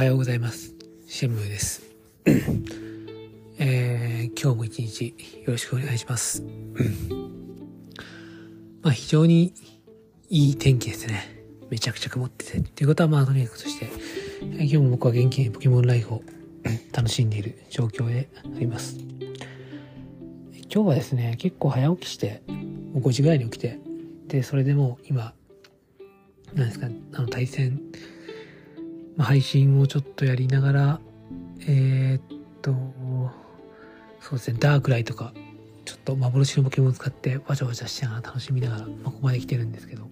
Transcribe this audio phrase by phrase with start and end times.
[0.00, 0.74] はようございます。
[1.06, 1.82] シェムです。
[3.58, 5.08] えー今日も一日
[5.44, 6.42] よろしくお願いします。
[8.80, 9.52] まあ非常に
[10.30, 11.44] いい天気ですね。
[11.68, 12.58] めちゃくちゃ曇ってて。
[12.60, 13.90] っていうことはまあとにかくとして、
[14.40, 16.22] え今日も僕は元気にポケモンライフを
[16.94, 18.96] 楽しんでいる状況であります。
[20.72, 22.42] 今日はですね、結構早起きして、
[22.94, 23.78] もう5時ぐらいに起きて、
[24.28, 25.34] で、それでもう今、
[26.54, 27.82] なんですか、あの対戦、
[29.22, 31.00] 配信をちょっとやりながら、
[31.66, 32.72] えーっと、
[34.20, 35.32] そうですね、ダークライとか、
[35.84, 40.08] ちょっと幻のポケモンを使ってわちゃわちゃしながら楽しみながら、まあ、ここまで来てるんですけど、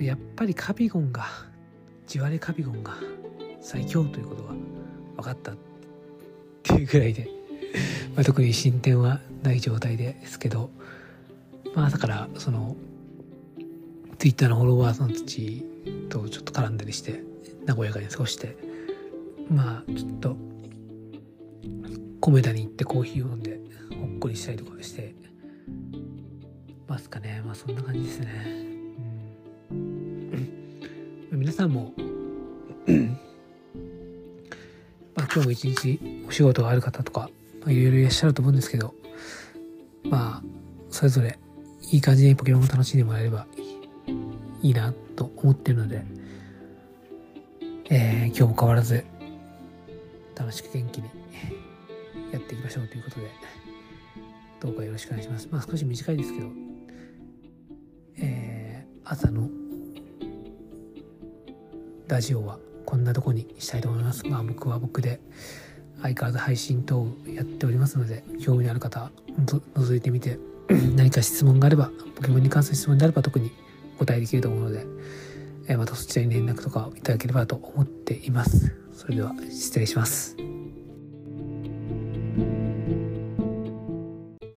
[0.00, 1.26] やっぱりカビゴンが、
[2.06, 2.94] 地割れカビゴンが
[3.60, 4.54] 最強ということが
[5.16, 5.56] 分かったっ
[6.62, 7.28] ていうぐらいで、
[8.14, 10.70] まあ、特に進展はない状態ですけど、
[11.74, 12.76] まあ朝からその、
[14.18, 15.66] ツイッターのフォロワーさんたち
[16.08, 17.22] とちょっと絡んだりして、
[17.66, 18.56] 和やかに過ごして、
[19.50, 20.36] まあちょっと、
[22.20, 25.14] 米田に行ってコーヒーを飲んで、ほっこりしたりとかして、
[26.88, 27.42] ますかね。
[27.44, 28.28] まあそんな感じですね。
[29.70, 30.50] うん、
[31.32, 31.92] 皆さんも、
[35.14, 37.30] まあ今日も一日お仕事がある方とか、
[37.66, 38.94] いろいろいらっしゃると思うんですけど、
[40.04, 40.42] まあ、
[40.90, 41.38] それぞれ
[41.90, 43.65] いい感じにポケモンを楽しんでもらえればいい
[44.66, 46.04] いいなと思ってるので、
[47.88, 49.04] えー今日も変わらず
[50.34, 51.08] 楽しく元気に
[52.32, 53.30] やっていきましょうということで、
[54.60, 55.48] どうかよろしくお願いします。
[55.52, 56.48] まあ少し短いですけど、
[58.18, 59.48] えー朝の
[62.08, 64.26] ラジオはこんなとこにしたいと思います。
[64.26, 65.20] まあ僕は僕で
[66.02, 70.40] 相変わらず配信等やっておりますので、興味のある方の覗いてみて、
[70.96, 73.52] 何か質問があれば、ポケモンに関する質問であれば特に
[73.96, 74.86] お答えできると思うので、
[75.68, 78.72] えーまたそちらに連絡とかいただければと思っています。
[78.92, 80.55] それでは失礼します。